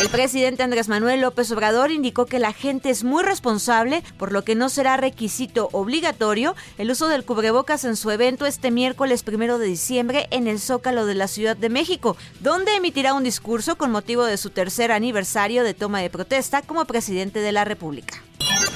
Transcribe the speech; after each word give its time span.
El 0.00 0.08
presidente 0.08 0.62
Andrés 0.62 0.88
Manuel 0.88 1.20
López 1.20 1.50
Obrador 1.52 1.90
indicó 1.90 2.26
que 2.26 2.38
la 2.38 2.52
gente 2.52 2.90
es 2.90 3.04
muy 3.04 3.22
responsable, 3.22 4.02
por 4.18 4.32
lo 4.32 4.42
que 4.42 4.54
no 4.54 4.68
será 4.68 4.96
requisito 4.96 5.68
obligatorio 5.72 6.56
el 6.78 6.90
uso 6.90 7.08
del 7.08 7.24
cubrebocas 7.24 7.84
en 7.84 7.96
su 7.96 8.10
evento 8.10 8.46
este 8.46 8.70
miércoles 8.70 9.22
primero 9.22 9.58
de 9.58 9.66
diciembre 9.66 10.26
en 10.30 10.48
el 10.48 10.58
Zócalo 10.58 11.06
de 11.06 11.14
la 11.14 11.28
Ciudad 11.28 11.56
de 11.56 11.68
México, 11.68 12.16
donde 12.40 12.74
emitirá 12.74 13.14
un 13.14 13.22
discurso 13.22 13.76
con 13.76 13.90
motivo 13.92 14.24
de 14.24 14.36
su 14.36 14.50
tercer 14.50 14.90
aniversario 14.90 15.62
de 15.62 15.74
toma 15.74 16.00
de 16.00 16.10
protesta 16.10 16.62
como 16.62 16.84
presidente 16.84 17.38
de 17.38 17.52
la 17.52 17.64
República. 17.64 18.22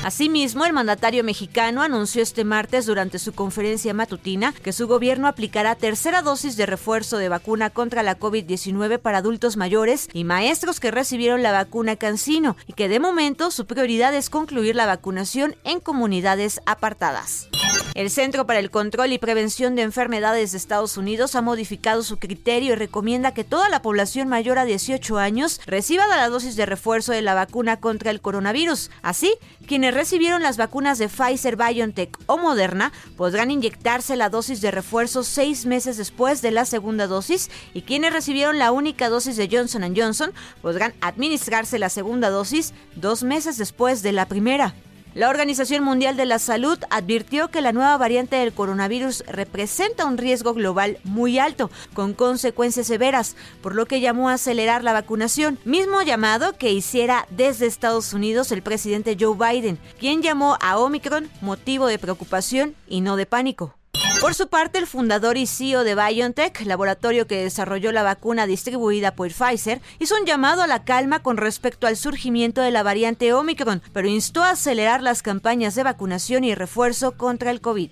Asimismo, 0.07 0.65
el 0.65 0.73
mandatario 0.73 1.25
mexicano 1.25 1.83
anunció 1.83 2.23
este 2.23 2.45
martes 2.45 2.87
durante 2.87 3.19
su 3.19 3.33
conferencia 3.33 3.93
matutina 3.93 4.53
que 4.53 4.73
su 4.73 4.87
gobierno 4.87 5.27
aplicará 5.27 5.75
tercera 5.75 6.23
dosis 6.23 6.57
de 6.57 6.65
refuerzo 6.65 7.19
de 7.19 7.29
vacuna 7.29 7.71
contra 7.71 8.05
la 8.05 8.17
COVID-19 8.17 9.01
para 9.01 9.19
adultos 9.19 9.57
mayores 9.57 10.09
y 10.13 10.23
maestros 10.23 10.79
que 10.79 10.93
recibieron 10.93 11.43
la 11.43 11.51
vacuna 11.51 11.97
Cancino 11.97 12.57
y 12.69 12.75
que 12.75 12.89
de 12.89 13.01
momento 13.01 13.51
su 13.51 13.67
prioridad 13.67 14.15
es 14.15 14.31
concluir 14.31 14.77
la 14.77 14.87
vacunación 14.87 15.57
en 15.65 15.81
comunidades 15.81 16.61
apartadas. 16.67 17.49
El 17.97 18.11
Centro 18.11 18.47
para 18.47 18.59
el 18.59 18.71
Control 18.71 19.11
y 19.13 19.19
Prevención 19.19 19.75
de 19.75 19.81
Enfermedades 19.81 20.53
de 20.53 20.59
Estados 20.59 20.99
Unidos 20.99 21.35
ha 21.35 21.41
modificado 21.41 22.03
su 22.03 22.19
criterio 22.19 22.75
y 22.75 22.77
recomienda 22.77 23.33
que 23.33 23.43
toda 23.43 23.71
la 23.71 23.81
población 23.81 24.29
mayor 24.29 24.59
a 24.59 24.67
18 24.67 25.17
años 25.17 25.63
reciba 25.65 26.07
la 26.07 26.29
dosis 26.29 26.57
de 26.57 26.67
refuerzo 26.67 27.13
de 27.13 27.23
la 27.23 27.33
vacuna 27.33 27.81
contra 27.81 28.11
el 28.11 28.21
coronavirus. 28.21 28.91
Así, 29.01 29.35
quienes 29.67 29.95
recibieron 29.97 30.43
las 30.43 30.59
vacunas 30.59 30.99
de 30.99 31.09
Pfizer, 31.09 31.57
BioNTech 31.57 32.17
o 32.27 32.37
Moderna 32.37 32.93
podrán 33.17 33.51
inyectarse 33.51 34.15
la 34.15 34.29
dosis 34.29 34.61
de 34.61 34.71
refuerzo 34.71 35.25
seis 35.25 35.67
meses 35.67 35.97
después 35.97 36.43
de 36.43 36.51
la 36.51 36.67
segunda 36.67 37.07
dosis 37.07 37.51
y 37.73 37.83
quienes 37.83 38.13
recibieron 38.13 38.59
la 38.59 38.73
única 38.73 39.09
dosis 39.09 39.37
de 39.37 39.49
Johnson 39.51 39.95
Johnson 39.97 40.33
podrán 40.61 40.93
administrarse 41.01 41.79
la 41.79 41.89
segunda 41.89 42.29
dosis 42.29 42.75
dos 42.95 43.23
meses 43.23 43.57
después 43.57 44.03
de 44.03 44.13
la 44.13 44.27
primera. 44.27 44.75
La 45.17 45.31
Organización 45.31 45.83
Mundial 45.83 46.19
de 46.19 46.27
la 46.27 46.39
Salud 46.39 46.79
advirtió 46.91 47.49
que 47.49 47.63
la 47.63 47.73
nueva 47.73 47.97
variante 47.97 48.37
del 48.37 48.53
coronavirus 48.53 49.25
representa 49.27 50.05
un 50.05 50.19
riesgo 50.19 50.53
global 50.53 50.99
muy 51.05 51.39
alto, 51.39 51.71
con 51.95 52.13
consecuencias 52.13 52.87
severas, 52.87 53.35
por 53.63 53.75
lo 53.75 53.87
que 53.87 54.03
llamó 54.03 54.29
a 54.29 54.35
acelerar 54.35 54.85
la 54.85 54.93
vacunación, 54.93 55.59
mismo 55.65 56.03
llamado 56.03 56.59
que 56.59 56.71
hiciera 56.71 57.27
desde 57.31 57.65
Estados 57.65 58.13
Unidos 58.13 58.53
el 58.53 58.61
presidente 58.61 59.17
Joe 59.19 59.39
Biden, 59.39 59.79
quien 59.99 60.21
llamó 60.21 60.59
a 60.61 60.79
Omicron 60.79 61.31
motivo 61.41 61.87
de 61.87 61.99
preocupación 61.99 62.75
y 62.87 63.01
no 63.01 63.17
de 63.17 63.25
pánico. 63.25 63.75
Por 64.21 64.35
su 64.35 64.49
parte, 64.49 64.79
el 64.79 64.87
fundador 64.87 65.37
y 65.37 65.47
CEO 65.47 65.85
de 65.85 65.95
BioNTech, 65.95 66.63
laboratorio 66.63 67.27
que 67.27 67.43
desarrolló 67.43 67.93
la 67.93 68.03
vacuna 68.03 68.47
distribuida 68.47 69.15
por 69.15 69.31
Pfizer, 69.31 69.81
hizo 69.99 70.15
un 70.19 70.27
llamado 70.27 70.63
a 70.63 70.67
la 70.67 70.85
calma 70.85 71.23
con 71.23 71.37
respecto 71.37 71.87
al 71.87 71.97
surgimiento 71.97 72.61
de 72.61 72.71
la 72.71 72.83
variante 72.83 73.33
Omicron, 73.35 73.83
pero 73.93 74.09
instó 74.09 74.43
a 74.43 74.51
acelerar 74.51 75.03
las 75.03 75.23
campañas 75.23 75.75
de 75.75 75.83
vacunación 75.83 76.45
y 76.45 76.55
refuerzo 76.55 77.13
contra 77.13 77.51
el 77.51 77.61
COVID. 77.61 77.91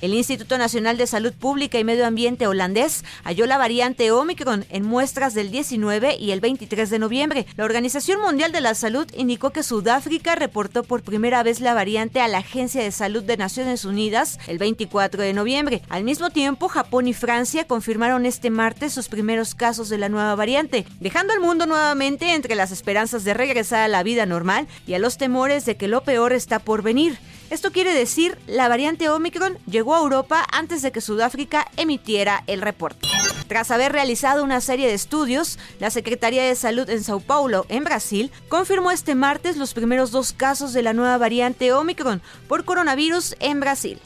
El 0.00 0.14
Instituto 0.14 0.56
Nacional 0.56 0.96
de 0.96 1.06
Salud 1.06 1.34
Pública 1.34 1.78
y 1.78 1.84
Medio 1.84 2.06
Ambiente 2.06 2.46
holandés 2.46 3.04
halló 3.22 3.44
la 3.44 3.58
variante 3.58 4.10
Omicron 4.10 4.64
en 4.70 4.82
muestras 4.82 5.34
del 5.34 5.50
19 5.50 6.16
y 6.18 6.30
el 6.30 6.40
23 6.40 6.88
de 6.88 6.98
noviembre. 6.98 7.46
La 7.56 7.66
Organización 7.66 8.18
Mundial 8.22 8.50
de 8.50 8.62
la 8.62 8.74
Salud 8.74 9.06
indicó 9.14 9.50
que 9.50 9.62
Sudáfrica 9.62 10.36
reportó 10.36 10.84
por 10.84 11.02
primera 11.02 11.42
vez 11.42 11.60
la 11.60 11.74
variante 11.74 12.22
a 12.22 12.28
la 12.28 12.38
Agencia 12.38 12.82
de 12.82 12.92
Salud 12.92 13.22
de 13.22 13.36
Naciones 13.36 13.84
Unidas 13.84 14.38
el 14.46 14.56
24 14.56 15.22
de 15.22 15.34
noviembre. 15.34 15.82
Al 15.90 16.04
mismo 16.04 16.30
tiempo, 16.30 16.68
Japón 16.68 17.06
y 17.06 17.12
Francia 17.12 17.66
confirmaron 17.66 18.24
este 18.24 18.48
martes 18.48 18.94
sus 18.94 19.08
primeros 19.08 19.54
casos 19.54 19.90
de 19.90 19.98
la 19.98 20.08
nueva 20.08 20.34
variante, 20.34 20.86
dejando 21.00 21.34
al 21.34 21.40
mundo 21.40 21.66
nuevamente 21.66 22.32
entre 22.32 22.54
las 22.54 22.70
esperanzas 22.72 23.22
de 23.24 23.34
regresar 23.34 23.80
a 23.80 23.88
la 23.88 24.02
vida 24.02 24.24
normal 24.24 24.66
y 24.86 24.94
a 24.94 24.98
los 24.98 25.18
temores 25.18 25.66
de 25.66 25.76
que 25.76 25.88
lo 25.88 26.04
peor 26.04 26.32
está 26.32 26.58
por 26.58 26.80
venir. 26.80 27.18
Esto 27.50 27.72
quiere 27.72 27.92
decir, 27.92 28.38
la 28.46 28.68
variante 28.68 29.08
Omicron 29.08 29.58
llegó 29.66 29.96
a 29.96 30.00
Europa 30.00 30.46
antes 30.52 30.82
de 30.82 30.92
que 30.92 31.00
Sudáfrica 31.00 31.66
emitiera 31.76 32.44
el 32.46 32.62
reporte. 32.62 33.08
Tras 33.50 33.72
haber 33.72 33.90
realizado 33.90 34.44
una 34.44 34.60
serie 34.60 34.86
de 34.86 34.94
estudios, 34.94 35.58
la 35.80 35.90
Secretaría 35.90 36.44
de 36.44 36.54
Salud 36.54 36.88
en 36.88 37.02
Sao 37.02 37.18
Paulo, 37.18 37.66
en 37.68 37.82
Brasil, 37.82 38.30
confirmó 38.48 38.92
este 38.92 39.16
martes 39.16 39.56
los 39.56 39.74
primeros 39.74 40.12
dos 40.12 40.32
casos 40.32 40.72
de 40.72 40.84
la 40.84 40.92
nueva 40.92 41.18
variante 41.18 41.72
Omicron 41.72 42.22
por 42.46 42.64
coronavirus 42.64 43.34
en 43.40 43.58
Brasil. 43.58 43.98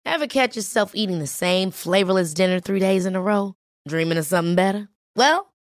Ever 0.06 0.28
catch 0.28 0.56
yourself 0.56 0.92
eating 0.96 1.20
the 1.20 1.28
same 1.28 1.72
flavorless 1.72 2.34
dinner 2.34 2.62
three 2.62 2.80
days 2.80 3.06
in 3.06 3.16
a 3.16 3.22
row? 3.22 3.56
Dreaming 3.88 4.18
of 4.18 4.26
something 4.26 4.56
better? 4.56 4.90
Well, 5.16 5.54